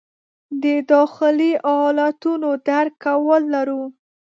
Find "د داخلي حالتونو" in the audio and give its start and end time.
0.63-2.49